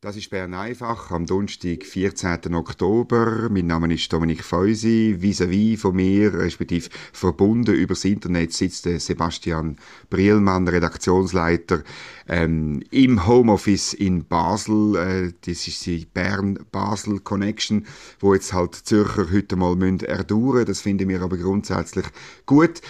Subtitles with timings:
[0.00, 2.54] Das ist Bern einfach am Donnerstag, 14.
[2.54, 3.48] Oktober.
[3.50, 5.16] Mein Name ist Dominik Feusi.
[5.18, 9.76] Vis-à-vis von mir, respektive verbunden übers Internet, sitzt Sebastian
[10.08, 11.82] Brielmann, Redaktionsleiter
[12.28, 14.94] ähm, im Homeoffice in Basel.
[14.94, 17.84] Äh, das ist die Bern-Basel Connection,
[18.20, 22.06] wo jetzt halt Zürcher heute mal erdauern Das finden wir aber grundsätzlich
[22.46, 22.82] gut.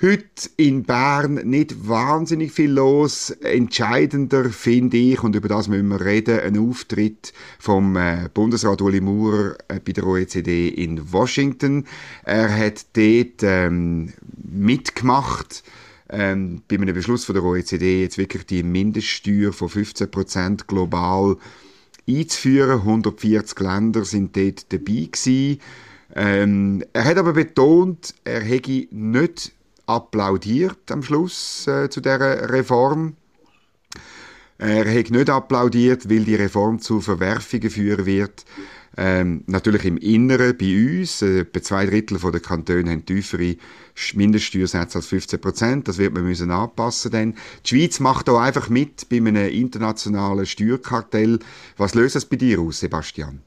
[0.00, 3.30] Heute in Bern nicht wahnsinnig viel los.
[3.30, 9.00] Entscheidender finde ich, und über das müssen wir reden, ein Auftritt vom äh, Bundesrat Uli
[9.00, 11.84] Maurer äh, bei der OECD in Washington.
[12.22, 15.64] Er hat dort ähm, mitgemacht,
[16.10, 21.38] ähm, bei einem Beschluss von der OECD jetzt wirklich die Mindeststeuer von 15% global
[22.08, 22.82] einzuführen.
[22.82, 25.58] 140 Länder sind dort dabei.
[26.14, 29.57] Ähm, er hat aber betont, er hätte nicht
[29.88, 33.16] applaudiert am Schluss äh, zu der Reform.
[34.58, 38.44] Er hat nicht applaudiert, weil die Reform zu Verwerfungen führen wird.
[38.96, 41.22] Ähm, natürlich im Inneren bei uns.
[41.22, 43.56] Äh, etwa zwei Drittel der Kantone haben tiefere
[44.14, 45.88] Mindeststeuersätze als 15 Prozent.
[45.88, 47.34] Das wird man müssen anpassen dann.
[47.64, 51.38] Die Schweiz macht auch einfach mit bei einem internationalen Steuerkartell.
[51.76, 53.42] Was löst das bei dir aus, Sebastian?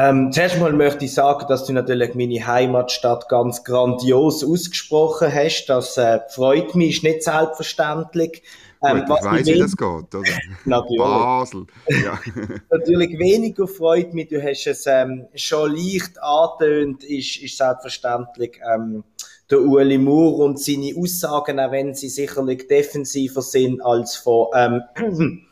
[0.00, 5.66] Ähm, zuerst mal möchte ich sagen, dass du natürlich meine Heimatstadt ganz grandios ausgesprochen hast.
[5.66, 8.44] Das äh, freut mich, ist nicht selbstverständlich.
[8.80, 10.22] Ähm, Gut, ich weiss, wie das geht, oder?
[10.64, 10.98] Natürlich.
[10.98, 11.66] Basel.
[11.88, 12.20] Ja.
[12.70, 19.02] natürlich weniger freut mich, du hast es ähm, schon leicht angetönt, ist, ist selbstverständlich ähm,
[19.50, 24.82] der Ueli Moore und seine Aussagen, auch wenn sie sicherlich defensiver sind als von ähm,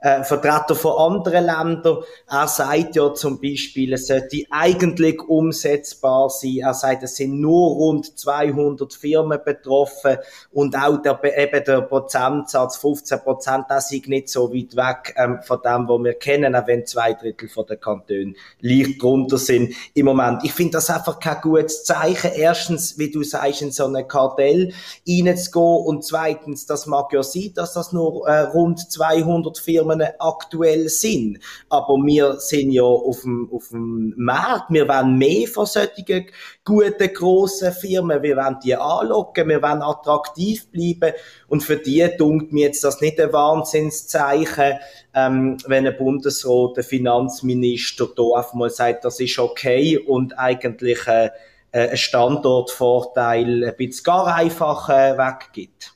[0.00, 1.98] äh, Vertreter von anderen Ländern.
[2.28, 6.58] Er sagt ja zum Beispiel, es sollte eigentlich umsetzbar sein.
[6.62, 10.16] Er sagt, es sind nur rund 200 Firmen betroffen
[10.52, 15.40] und auch der, eben der Prozentsatz 15 Prozent, das ist nicht so weit weg ähm,
[15.42, 19.74] von dem, was wir kennen, auch wenn zwei Drittel von den Kantonen leicht drunter sind
[19.94, 20.44] im Moment.
[20.44, 22.30] Ich finde das einfach kein gutes Zeichen.
[22.34, 24.72] Erstens, wie du sagst, in so ein Kartell
[25.06, 30.08] reinzugehen und zweitens, das mag ja sein, dass das nur äh, rund 200 Firmen Firmen
[30.18, 31.38] aktuell sind.
[31.68, 34.70] Aber wir sind ja auf dem, auf dem Markt.
[34.70, 36.26] Wir wollen mehr von solchen
[36.64, 38.22] guten, grossen Firmen.
[38.22, 39.48] Wir wollen die anlocken.
[39.48, 41.14] Wir wollen attraktiv bleiben.
[41.48, 44.78] Und für die dunkt mir jetzt das nicht ein Wahnsinnszeichen,
[45.14, 51.06] ähm, wenn ein Bundesrat, ein Finanzminister da einfach mal sagt, das ist okay und eigentlich
[51.06, 51.30] äh,
[51.72, 55.94] äh, ein Standortvorteil ein bisschen gar einfach äh, weggibt.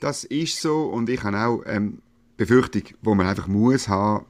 [0.00, 2.02] Das ist so und ich habe auch ähm,
[2.36, 4.24] Befürchtung, die man einfach muss haben,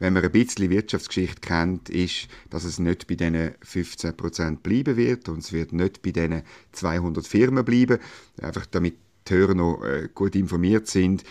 [0.00, 5.28] wenn man ein bisschen Wirtschaftsgeschichte kennt, ist, dass es nicht bei diesen 15% bleiben wird
[5.28, 7.98] und es wird nicht bei diesen 200 Firmen bleiben.
[8.42, 8.96] Einfach damit
[9.28, 11.24] die Hörer noch äh, gut informiert sind.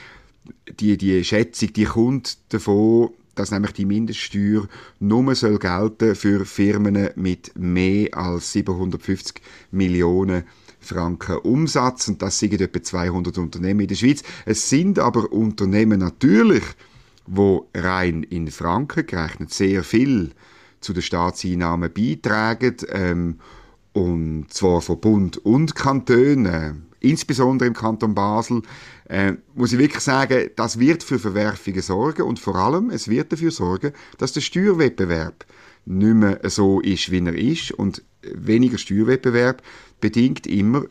[0.80, 4.68] Die, die Schätzung, die kommt davon, dass nämlich die Mindeststeuer
[5.00, 9.42] nur soll gelten für Firmen mit mehr als 750
[9.72, 10.44] Millionen
[10.84, 14.24] Franken Umsatz und das sind etwa 200 Unternehmen in der Schweiz.
[14.46, 16.64] Es sind aber Unternehmen natürlich,
[17.26, 20.32] wo rein in Franken gerechnet sehr viel
[20.82, 23.40] zu den Staatseinnahmen beitragen ähm,
[23.94, 28.64] und zwar von Bund und Kantonen, insbesondere im Kanton Basel,
[29.08, 33.32] äh, muss ich wirklich sagen, das wird für Verwerfungen sorgen und vor allem, es wird
[33.32, 35.46] dafür sorgen, dass der Steuerwettbewerb
[35.86, 39.62] nicht mehr so ist, wie er ist und weniger Steuerwettbewerb
[40.04, 40.84] bedingt immer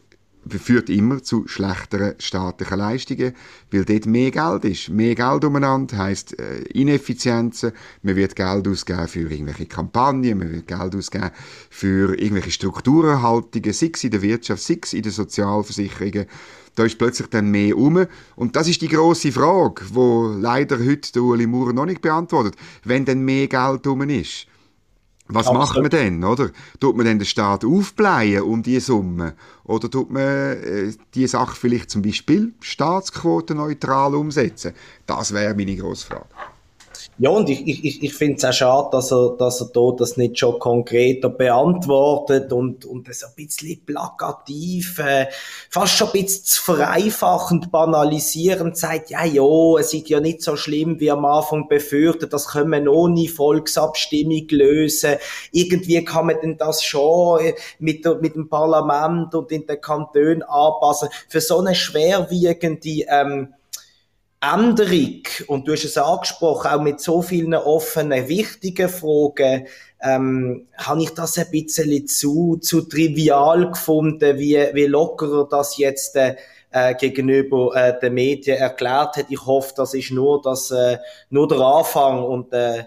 [0.48, 3.32] führt immer zu schlechteren staatlichen Leistungen,
[3.70, 4.88] weil dort mehr Geld ist.
[4.88, 10.66] Mehr Geld umeinander heisst äh, Ineffizienzen, man wird Geld ausgeben für irgendwelche Kampagnen, man wird
[10.66, 11.30] Geld ausgeben
[11.70, 16.26] für irgendwelche Strukturerhaltungen, sei es in der Wirtschaft, sei es in den Sozialversicherungen.
[16.74, 18.06] Da ist plötzlich dann mehr um.
[18.34, 22.56] Und das ist die große Frage, wo leider heute der Uli Maurer noch nicht beantwortet.
[22.82, 24.46] Wenn dann mehr Geld um ist,
[25.28, 25.60] was Absolut.
[25.62, 26.50] macht man denn, oder?
[26.80, 29.34] Tut man denn den Staat aufblähen um diese Summe?
[29.64, 34.72] Oder tut man äh, die Sache vielleicht zum Beispiel staatsquotenneutral umsetzen?
[35.06, 36.26] Das wäre meine grosse Frage.
[37.18, 40.16] Ja, und ich, ich, ich finde es auch schade, dass er, dass er da das
[40.16, 45.26] nicht schon konkreter beantwortet und, und das ein bisschen plakativ, äh,
[45.68, 50.56] fast schon ein bisschen zu vereinfachend, banalisierend sagt, ja, ja, es ist ja nicht so
[50.56, 55.16] schlimm, wie am Anfang befürchtet, das können wir ohne Volksabstimmung lösen.
[55.52, 60.42] Irgendwie kann man denn das schon äh, mit, mit dem Parlament und in den Kantonen
[60.44, 61.10] anpassen.
[61.28, 63.54] Für so eine schwerwiegende, ähm,
[64.42, 69.68] Änderung, und du hast es angesprochen, auch mit so vielen offenen, wichtigen Fragen,
[70.02, 76.16] ähm, habe ich das ein bisschen zu, zu trivial gefunden, wie, wie lockerer das jetzt
[76.16, 76.34] äh,
[76.72, 79.26] äh, gegenüber äh, den Medien erklärt hat.
[79.28, 80.98] Ich hoffe, das ist nur, das, äh,
[81.30, 82.84] nur der Anfang und äh,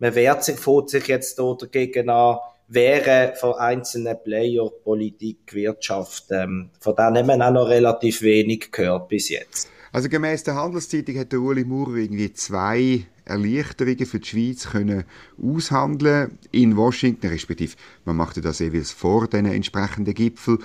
[0.00, 6.70] man wehrt sich, fährt sich jetzt dagegen an, wäre von einzelnen Player, Politik, Wirtschaft, ähm,
[6.80, 9.68] von denen haben wir auch noch relativ wenig gehört bis jetzt.
[9.92, 15.04] Also gemäß der Handelszeitung hat der Uli Maurer irgendwie zwei Erleichterungen für die Schweiz können
[15.42, 17.74] aushandeln in Washington, respektive
[18.04, 20.58] man machte das jeweils vor den entsprechenden Gipfel.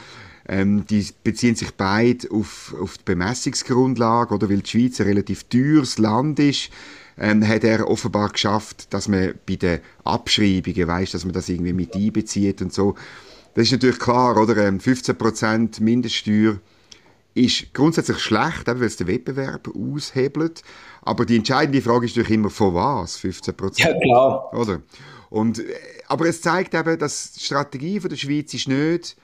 [0.48, 5.44] Ähm, die beziehen sich beide auf, auf die Bemessungsgrundlage, oder weil die Schweiz ein relativ
[5.46, 6.70] teures Land ist,
[7.18, 11.74] ähm, hat er offenbar geschafft, dass man bei den Abschreibungen weiß, dass man das irgendwie
[11.74, 12.96] mit einbezieht und so.
[13.54, 14.54] Das ist natürlich klar, oder?
[14.54, 16.60] 15% ähm, Mindeststeuer
[17.33, 20.63] ist grundsätzlich schlecht, weil es den Wettbewerb aushebelt.
[21.01, 23.18] Aber die entscheidende Frage ist natürlich immer, von was?
[23.19, 24.54] 15% Ja, klar.
[24.54, 24.81] Oder?
[25.30, 25.75] Und, äh,
[26.07, 29.16] aber es zeigt eben, dass die Strategie von der Schweiz ist nicht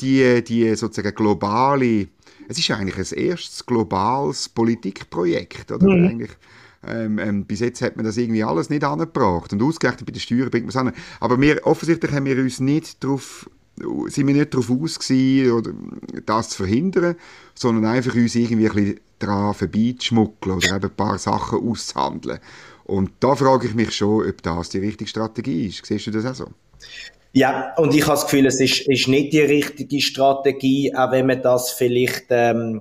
[0.00, 2.08] die, die sozusagen globale,
[2.48, 5.88] es ist eigentlich ein erstes globales Politikprojekt, oder?
[5.88, 6.06] Mhm.
[6.06, 6.30] Eigentlich,
[6.86, 9.52] ähm, ähm, bis jetzt hat man das irgendwie alles nicht angebracht.
[9.52, 10.92] Und ausgerechnet bei den Steuern bringt man es an.
[11.18, 13.50] Aber wir, offensichtlich haben wir uns nicht darauf
[14.08, 15.72] sind wir nicht darauf aus oder
[16.26, 17.16] das zu verhindern,
[17.54, 22.38] sondern einfach uns irgendwie ein bisschen daran vorbeizuschmuggeln oder eben ein paar Sachen auszuhandeln.
[22.84, 25.84] Und da frage ich mich schon, ob das die richtige Strategie ist.
[25.84, 26.46] Siehst du das auch so?
[27.32, 31.26] Ja, und ich habe das Gefühl, es ist, ist nicht die richtige Strategie, auch wenn
[31.26, 32.80] man das vielleicht ähm,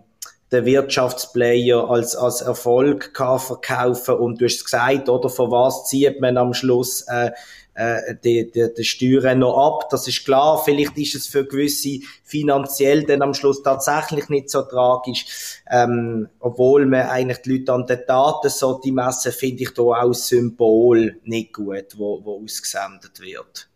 [0.51, 5.85] den Wirtschaftsplayer als, als Erfolg kann verkaufen und du hast es gesagt, oder, von was
[5.85, 7.31] zieht man am Schluss äh,
[7.77, 9.89] äh, die, die, die Steuern noch ab.
[9.91, 10.61] Das ist klar.
[10.63, 15.61] Vielleicht ist es für gewisse finanziell dann am Schluss tatsächlich nicht so tragisch.
[15.69, 19.83] Ähm, obwohl man eigentlich die Leute an den Daten so die messen, finde ich da
[19.83, 23.69] auch Symbol nicht gut, wo, wo ausgesendet wird.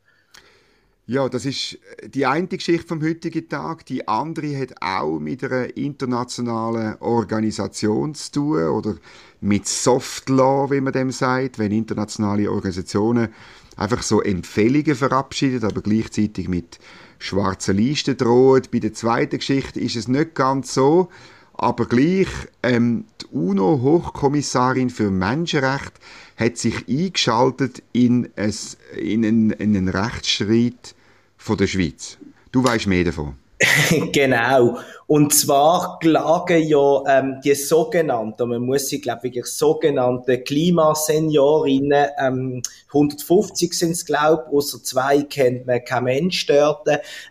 [1.11, 3.85] Ja, das ist die eine Geschichte vom heutigen Tag.
[3.87, 8.95] Die andere hat auch mit einer internationalen Organisation zu tun oder
[9.41, 13.27] mit Soft Law, wie man dem sagt, wenn internationale Organisationen
[13.75, 16.79] einfach so Empfehlungen verabschiedet, aber gleichzeitig mit
[17.19, 18.71] schwarzen Listen droht.
[18.71, 21.09] Bei der zweiten Geschichte ist es nicht ganz so,
[21.55, 22.29] aber gleich
[22.63, 25.99] ähm, die UNO-Hochkommissarin für Menschenrechte
[26.37, 28.53] hat sich eingeschaltet in, ein,
[28.97, 30.95] in, einen, in einen Rechtsstreit
[31.41, 32.17] von der Schweiz.
[32.51, 33.35] Du weißt mehr davon.
[34.13, 34.77] genau.
[35.11, 42.61] Und zwar klagen ja ähm, die sogenannten, man muss sie, glaube ich, sogenannten Klimaseniorinnen, ähm,
[42.87, 46.87] 150 sind es, glaube ich, außer zwei kennt man kein Mensch dort,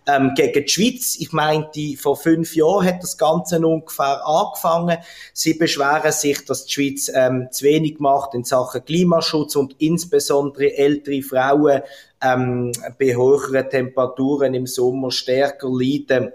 [0.06, 1.16] ähm, gegen die Schweiz.
[1.20, 4.98] Ich meinte, vor fünf Jahren hat das Ganze ungefähr angefangen.
[5.32, 10.76] Sie beschweren sich, dass die Schweiz ähm, zu wenig macht in Sachen Klimaschutz und insbesondere
[10.76, 11.80] ältere Frauen
[12.22, 16.32] ähm, bei höheren Temperaturen im Sommer stärker leiden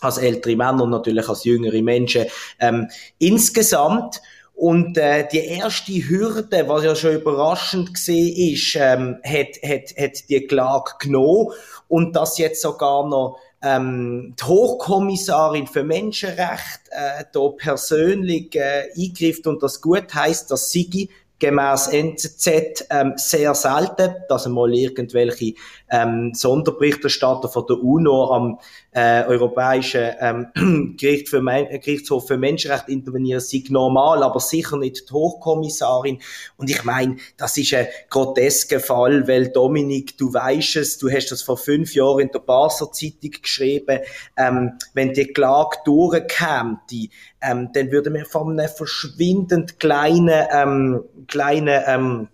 [0.00, 2.26] als ältere Männer und natürlich als jüngere Menschen
[2.60, 4.20] ähm, insgesamt.
[4.54, 10.28] Und äh, die erste Hürde, was ja schon überraschend gesehen ist, ähm, hat, hat, hat
[10.28, 11.52] die Klage genommen
[11.86, 19.46] und das jetzt sogar noch ähm, die Hochkommissarin für Menschenrechte äh, da persönlich äh, eingreift
[19.46, 21.08] und das gut heißt, dass sie
[21.38, 25.54] gemäß NZZ ähm, sehr selten, dass einmal irgendwelche
[25.88, 28.58] ähm, Sonderberichterstatter von der UNO am
[28.98, 35.12] äh, Europäischen ähm, Gericht für Gerichtshof für Menschenrechte intervenieren, sei normal, aber sicher nicht die
[35.12, 36.18] Hochkommissarin.
[36.56, 41.30] Und ich meine, das ist ein grotesker Fall, weil Dominik, du weißt es, du hast
[41.30, 44.00] das vor fünf Jahren in der Basler Zeitung geschrieben,
[44.36, 46.80] ähm, wenn die Klage durchkäme,
[47.40, 52.28] ähm, dann würde man von einem verschwindend kleinen, ähm, kleinen ähm,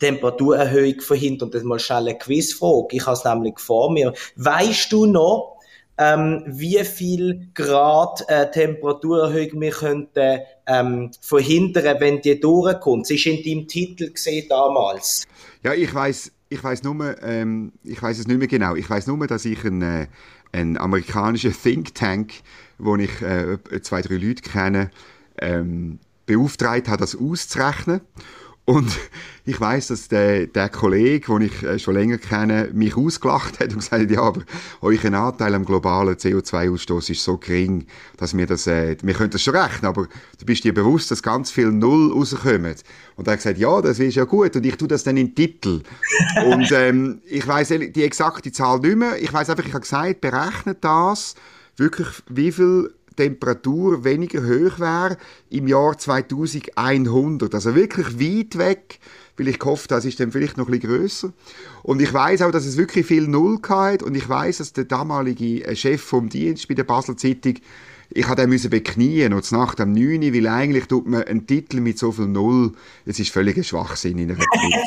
[0.00, 1.48] Temperaturerhöhung verhindern.
[1.48, 2.96] Und das mal schnell eine Quizfrage.
[2.96, 4.14] Ich habe es nämlich vor mir.
[4.36, 5.55] Weißt du noch,
[5.98, 13.06] ähm, wie viel Grad äh, Temperaturerhöhung wir könnten ähm, verhindern, wenn die durchkommt?
[13.06, 15.24] Das ist in deinem Titel gesehen damals.
[15.62, 18.74] Ja, ich weiß, ich weiß nur, ähm, ich weiß es nicht mehr genau.
[18.74, 20.06] Ich weiß nur, dass ich ein, äh,
[20.52, 22.34] ein amerikanischer Think Tank,
[22.78, 24.90] wo ich äh, zwei, drei Leute kenne,
[25.40, 28.00] ähm, beauftragt habe, das auszurechnen.
[28.66, 28.98] Und
[29.46, 33.68] ich weiß, dass der, der Kollege, den ich äh, schon länger kenne, mich ausgelacht hat
[33.70, 34.42] und gesagt hat, ja, aber
[34.82, 39.42] euer Anteil am globalen CO2-Ausstoß ist so gering, dass wir das, äh, wir können das
[39.42, 40.08] schon rechnen, aber
[40.38, 42.74] du bist dir bewusst, dass ganz viel Null rauskommen.
[43.14, 45.28] Und er hat gesagt, ja, das ist ja gut und ich tue das dann in
[45.28, 45.82] den Titel.
[46.44, 49.16] und ähm, ich weiß die exakte Zahl nicht mehr.
[49.22, 51.36] Ich weiß einfach, ich habe gesagt, berechnet das
[51.76, 55.16] wirklich, wie viel Temperatur weniger hoch wäre
[55.50, 57.54] im Jahr 2100.
[57.54, 58.98] Also wirklich weit weg,
[59.36, 61.32] weil ich habe, es ist dann vielleicht noch ein bisschen grösser.
[61.82, 64.84] Und ich weiß auch, dass es wirklich viel Null hat und ich weiß, dass der
[64.84, 67.56] damalige äh, Chef vom Dienst bei der Basel Zeitung
[68.10, 71.98] ich habe müssen beknien und Nacht am 9 weil eigentlich tut man einen Titel mit
[71.98, 72.72] so viel Null,
[73.04, 74.44] es ist völlig ein Schwachsinn in einer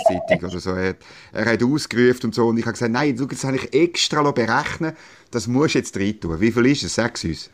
[0.08, 0.72] Zeitung oder so.
[0.72, 0.96] Er,
[1.34, 4.94] er hat ausgerufen und so und ich habe gesagt, nein, das habe ich extra berechnen
[5.32, 6.40] das musst du jetzt rein tun.
[6.40, 6.96] Wie viel ist es?
[6.96, 7.50] Sag uns.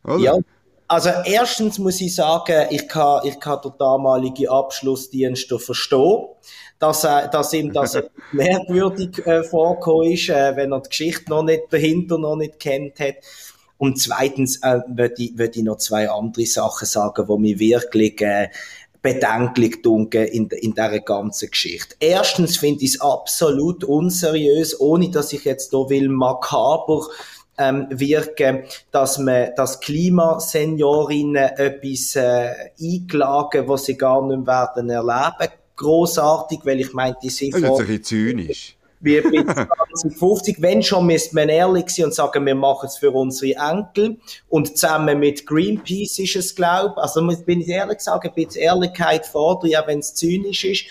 [0.06, 0.16] Ja.
[0.16, 0.38] ja.
[0.86, 6.26] Also erstens muss ich sagen, ich kann, ich kann den damaligen Abschlussdienst verstehen,
[6.80, 7.96] dass, äh, dass ihm das
[8.32, 12.98] merkwürdig äh, vorgekommen ist, äh, wenn er die Geschichte noch nicht dahinter noch nicht kennt
[12.98, 13.16] hat.
[13.80, 18.20] Und zweitens äh, würde ich, würd ich noch zwei andere Sachen sagen, wo mich wirklich
[18.20, 18.50] äh,
[19.00, 21.96] bedenklich dunkel in, in dieser ganzen Geschichte.
[21.98, 27.06] Erstens finde ich es absolut unseriös, ohne dass ich jetzt hier will makaber
[27.56, 34.90] ähm, wirken, dass man, dass Klimaseniorinnen etwas äh, eingelagen, was sie gar nicht mehr werden
[34.90, 39.44] erleben, großartig, weil ich meine, die sind das ist jetzt ein bisschen zynisch wie bis
[39.44, 40.60] 2050.
[40.60, 44.18] Wenn schon, müsste man ehrlich sein und sagen, wir machen es für unsere Enkel.
[44.48, 47.02] Und zusammen mit Greenpeace ist es, glaube ich.
[47.02, 50.84] Also, bin ich ehrlich sagen, ein bisschen Ehrlichkeit fordere, auch wenn es zynisch ist.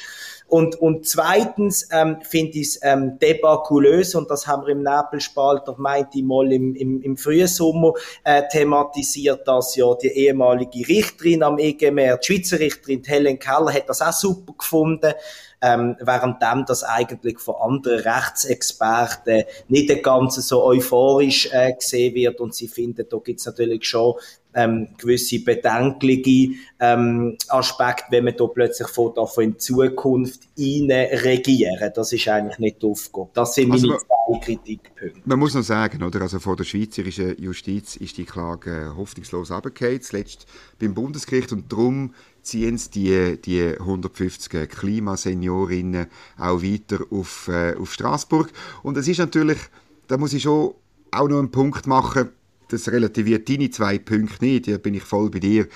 [0.50, 5.76] Und, und zweitens ähm, finde ich es ähm, debakulös, und das haben wir im Nebelspalter,
[5.78, 11.44] meinte ich mal, im, im, im frühen Sommer äh, thematisiert, dass ja die ehemalige Richterin
[11.44, 15.14] am EGMR, die Schweizer Richterin Helen Keller, hat das auch super gefunden,
[15.62, 22.40] ähm, währenddem das eigentlich von anderen Rechtsexperten nicht ganz so euphorisch äh, gesehen wird.
[22.40, 24.16] Und sie finden, da gibt's natürlich schon
[24.54, 31.92] ähm, gewisse bedenkliche ähm, Aspekte, wenn man da plötzlich von, von in Zukunft regieren.
[31.94, 33.30] Das ist eigentlich nicht Aufgabe.
[33.34, 35.22] Das sind also meine zwei Kritikpunkte.
[35.26, 36.22] Man muss noch sagen, oder?
[36.22, 40.48] Also von der schweizerischen Justiz ist die Klage hoffnungslos abgekehrt, zuletzt
[40.80, 47.94] beim Bundesgericht und darum ziehen es die, die 150 Klimaseniorinnen auch weiter auf, äh, auf
[47.94, 48.52] Straßburg.
[48.82, 49.60] Und es ist natürlich,
[50.08, 50.74] da muss ich schon
[51.12, 52.30] auch noch einen Punkt machen,
[52.70, 55.68] das relativiert deine zwei Punkte nicht, da bin ich voll bei dir.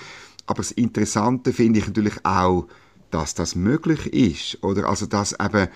[0.46, 2.66] Aber das Interessante finde ich natürlich auch,
[3.10, 4.62] dass das möglich ist.
[4.62, 5.68] Oder also, dass eben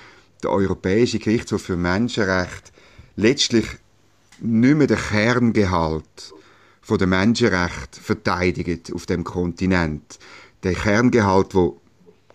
[0.42, 2.72] der Europäische Gerichtshof für Menschenrechte
[3.16, 3.66] letztlich
[4.40, 6.34] nicht mehr den Kerngehalt
[6.80, 10.18] von der Menschenrechte verteidigt auf dem Kontinent,
[10.62, 11.80] der Kerngehalt, wo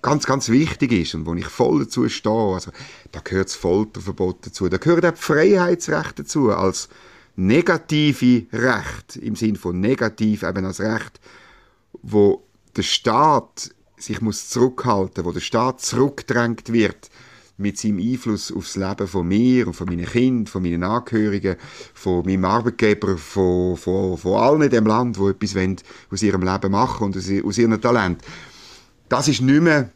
[0.02, 2.54] ganz, ganz wichtig ist und wo ich voll dazu stehe.
[2.54, 2.72] Also,
[3.12, 6.90] da gehört das Folterverbot dazu, da gehört auch Freiheitsrecht dazu, als
[7.36, 11.20] negative Recht, im Sinn von negativ eben als Recht,
[12.02, 12.44] wo
[12.76, 17.10] der Staat sich muss zurückhalten, wo der Staat zurückgedrängt wird
[17.58, 21.56] mit seinem Einfluss aufs Leben von mir und von meinen Kindern, von meinen Angehörigen,
[21.94, 25.78] von meinem Arbeitgeber, von, von, von allen in dem Land, die etwas wollen,
[26.12, 28.22] aus ihrem Leben machen und aus, aus ihrem Talent.
[29.08, 29.92] Das ist nicht mehr,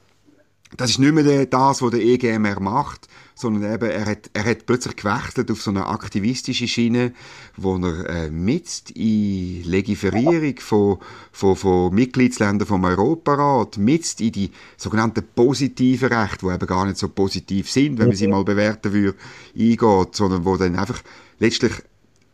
[0.76, 4.66] das ist nicht mehr das, was der EGMR macht, sondern eben, er hat, er hat
[4.66, 7.14] plötzlich gewechselt auf so eine aktivistische Schiene,
[7.56, 10.98] wo er äh, mit in Legiferierung von,
[11.32, 16.98] von, von Mitgliedsländern vom Europarat, mit in die sogenannten positiven Rechte, die eben gar nicht
[16.98, 19.18] so positiv sind, wenn man sie mal bewerten würde,
[19.56, 21.04] eingeht, sondern wo dann einfach
[21.38, 21.74] letztlich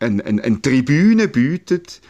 [0.00, 2.00] eine, eine, eine Tribüne bietet,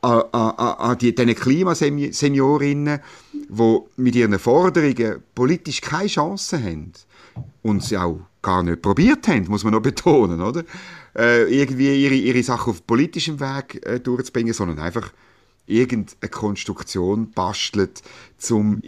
[0.00, 3.00] an, an, an die, diesen Klimaseniorinnen,
[3.32, 6.92] die mit ihren Forderungen politisch keine Chance haben
[7.62, 10.64] und sie auch gar nicht probiert haben, muss man noch betonen, oder?
[11.16, 15.12] Äh, irgendwie ihre, ihre Sachen auf politischem Weg äh, durchzubringen, sondern einfach
[15.66, 18.02] irgendeine Konstruktion bastelt,
[18.50, 18.82] um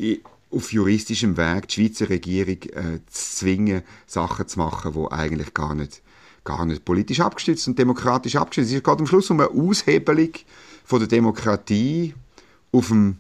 [0.51, 5.75] auf juristischem Weg die Schweizer Regierung äh, zu zwingen, Sachen zu machen, die eigentlich gar
[5.75, 6.03] nicht,
[6.45, 8.79] gar nicht politisch abgestützt und demokratisch abgestützt sind.
[8.79, 10.31] Es geht am Schluss um eine Aushebelung
[10.85, 12.15] von der Demokratie
[12.73, 13.19] auf dem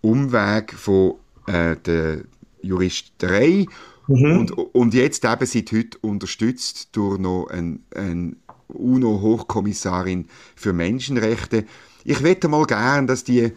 [0.00, 1.14] Umweg von
[1.46, 2.22] äh, der
[2.62, 3.66] Juristerei
[4.08, 4.38] Mhm.
[4.38, 8.36] Und, und jetzt eben seit heute unterstützt durch noch eine ein
[8.68, 11.64] UNO-Hochkommissarin für Menschenrechte.
[12.04, 13.52] Ich wette mal gern, dass die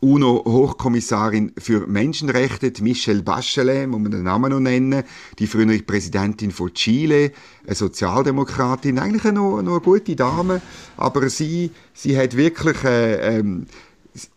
[0.00, 5.02] UNO-Hochkommissarin für Menschenrechte, Michelle Bachelet, muss man den Namen noch nennen,
[5.38, 7.32] die frühere Präsidentin von Chile,
[7.66, 10.60] eine Sozialdemokratin, eigentlich noch, noch eine gute Dame,
[10.96, 13.66] aber sie, sie hat wirklich äh, ähm,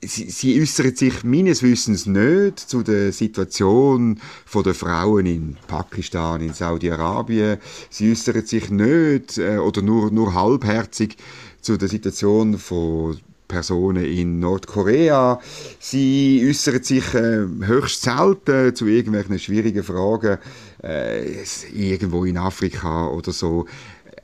[0.01, 4.19] sie, sie äußern sich meines Wissens nicht zu der Situation
[4.53, 7.57] der Frauen in Pakistan, in Saudi-Arabien.
[7.89, 11.17] Sie äußern sich nicht äh, oder nur, nur halbherzig
[11.61, 15.41] zu der Situation von Personen in Nordkorea.
[15.79, 20.37] Sie äußern sich äh, höchst selten zu irgendwelchen schwierigen Fragen
[20.81, 23.65] äh, irgendwo in Afrika oder so.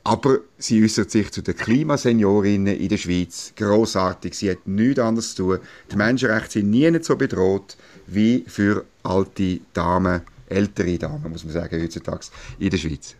[0.08, 3.52] Aber sie äußert sich zu den Klimaseniorinnen in der Schweiz.
[3.56, 4.34] Großartig.
[4.34, 5.58] Sie hat nichts anderes zu tun.
[5.92, 11.82] Die Menschenrechte sind nie so bedroht wie für alte Damen, ältere Damen, muss man sagen,
[11.82, 12.26] heutzutage
[12.58, 13.16] in der Schweiz.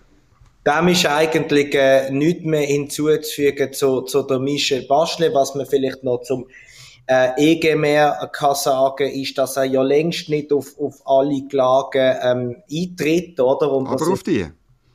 [0.66, 5.34] Dem ist eigentlich äh, nichts mehr hinzuzufügen zu, zu der Michelle Bachelet.
[5.34, 6.46] Was man vielleicht noch zum
[7.06, 12.56] äh, EGMR kann sagen, ist, dass er ja längst nicht auf, auf alle Klagen ähm,
[12.70, 13.72] eintritt, oder?
[13.72, 14.46] Und Aber auf die?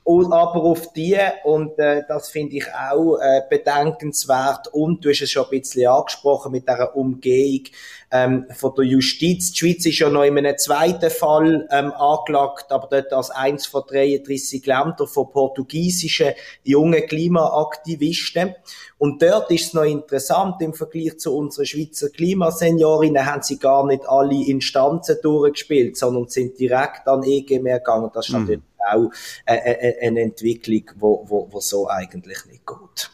[0.06, 5.22] Und, aber auf die, und äh, das finde ich auch äh, bedenkenswert, und du hast
[5.22, 7.64] es schon ein bisschen angesprochen mit dieser Umgehung
[8.12, 9.54] ähm, von der Justiz.
[9.54, 13.66] Die Schweiz ist ja noch in einem zweiten Fall ähm, angelagt, aber dort als eins
[13.66, 16.34] von 33 Ländern von portugiesischen
[16.64, 18.56] jungen Klimaaktivisten.
[18.98, 23.86] Und dort ist es noch interessant, im Vergleich zu unseren Schweizer Klimaseniorinnen haben sie gar
[23.86, 28.12] nicht alle Instanzen durchgespielt, sondern sind direkt an EG mehr gegangen.
[28.14, 28.62] Das ist mhm.
[28.92, 29.12] Auch
[29.46, 33.12] äh, äh, äh, eine Entwicklung, wo, wo, wo so eigentlich nicht geht.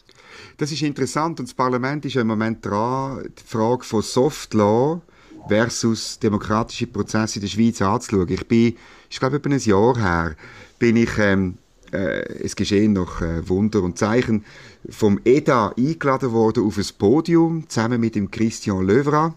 [0.58, 5.02] Das ist interessant und das Parlament ist im Moment dran, die Frage von Soft Law
[5.48, 8.28] versus demokratische Prozesse in der Schweiz anzuschauen.
[8.30, 8.76] Ich bin,
[9.10, 10.36] ich glaube, etwa ein Jahr her,
[10.78, 11.58] bin ich, ähm,
[11.92, 14.46] äh, es geschehen noch äh, Wunder und Zeichen,
[14.90, 19.36] vom EDA eingeladen worden auf ein Podium, zusammen mit dem Christian Löwra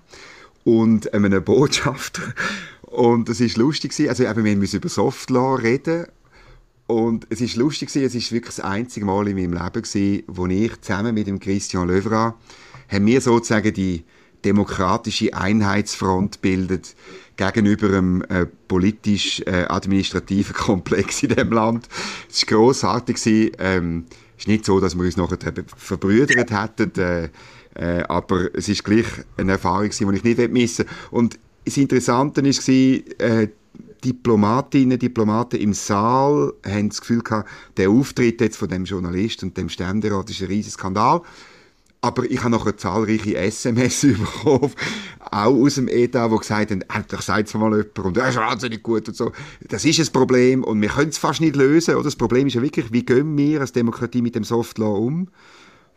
[0.64, 2.34] und einem Botschafter.
[2.82, 6.06] Und es ist lustig also eben, wir müssen über Softlaw reden
[6.92, 10.46] und es ist lustig es ist wirklich das einzige Mal in meinem Leben gewesen, wo
[10.46, 12.36] ich zusammen mit dem Christian Löwra
[12.88, 14.04] haben wir sozusagen die
[14.44, 16.94] demokratische Einheitsfront bildet
[17.36, 21.88] gegenüber einem äh, politisch-administrativen äh, Komplex in dem Land.
[22.28, 23.18] Es war grossartig.
[23.58, 24.06] Ähm,
[24.36, 25.38] es ist nicht so, dass wir uns nachher
[25.76, 27.28] verbrüdert hätten, äh,
[27.74, 29.06] äh, aber es ist gleich
[29.36, 30.94] eine Erfahrung, die ich nicht missen will.
[31.10, 33.48] Und das Interessante war, äh,
[34.04, 39.56] Diplomatinnen, Diplomaten im Saal haben das Gefühl gehabt, der Auftritt jetzt von dem Journalist und
[39.56, 41.22] dem Ständerat ist ein riesiger Skandal.
[42.04, 44.72] Aber ich habe noch zahlreiche SMS bekommen,
[45.20, 48.36] auch aus dem ETA, die gesagt haben, endlich sagt es mal jemand und er ist
[48.36, 49.30] wahnsinnig gut und so.
[49.68, 51.94] Das ist ein Problem und wir können es fast nicht lösen.
[51.94, 52.04] Oder?
[52.04, 55.28] Das Problem ist ja wirklich, wie gehen wir als Demokratie mit dem Softlaw um?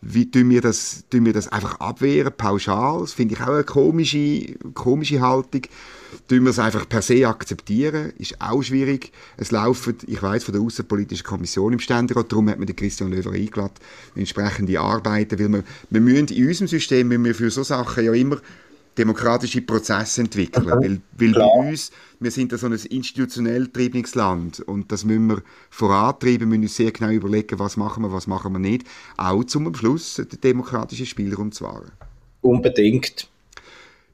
[0.02, 3.00] Wie tun wir das, tun wir das einfach abwehren, pauschal?
[3.00, 5.62] Das finde ich auch eine komische, komische Haltung.
[6.28, 9.12] Tun wir es einfach per se akzeptieren, ist auch schwierig.
[9.36, 13.10] Es laufen, ich weiß von der Außenpolitischen Kommission im Ständerat, darum hat man den Christian
[13.10, 13.74] Löwer eingeladen,
[14.14, 18.12] entsprechende Arbeiten, weil wir, wir müssen in unserem System, wenn wir für so Sachen ja
[18.12, 18.40] immer
[18.96, 20.64] demokratische Prozesse entwickeln.
[20.64, 20.70] Mhm.
[20.70, 25.28] Weil, weil bei uns, wir sind ja so ein institutionell getriebenes Land und das müssen
[25.28, 29.44] wir vorantreiben, müssen uns sehr genau überlegen, was machen wir, was machen wir nicht, auch
[29.44, 31.92] zum Schluss den demokratischen Spielraum zu wahren.
[32.40, 33.28] Unbedingt.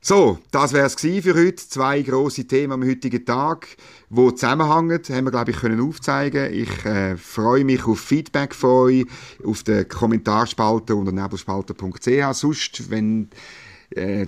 [0.05, 1.55] So, das wäre es für heute.
[1.55, 3.69] Zwei große Themen am heutigen Tag,
[4.11, 6.53] wo zusammenhängen, haben wir glaube ich können aufzeigen.
[6.53, 9.07] Ich äh, freue mich auf Feedback von euch,
[9.45, 12.33] auf den Kommentarspalte unter nebelspalter.ch.
[12.33, 13.37] Sonst, wenn äh,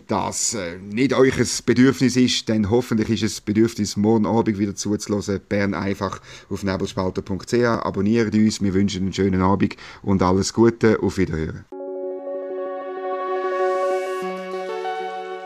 [0.06, 4.74] das äh, nicht euch ein Bedürfnis ist, dann hoffentlich ist es Bedürfnis, morgen Abend wieder
[4.74, 5.40] zuzulassen.
[5.48, 7.54] Bern einfach auf nebelspalter.ch.
[7.54, 11.02] Abonniert uns, wir wünschen einen schönen Abend und alles Gute.
[11.02, 11.64] Auf Wiederhören.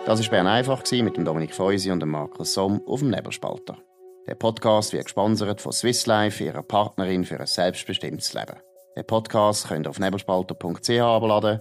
[0.06, 3.76] Das war Bern einfach mit dem Dominik Feusi und dem Markus Somm auf dem Nebelspalter.
[4.26, 8.56] Der Podcast wird gesponsert von Swiss Life, ihrer Partnerin für ein selbstbestimmtes Leben.
[8.96, 11.60] Den Podcast könnt ihr auf nebelspalter.ch abladen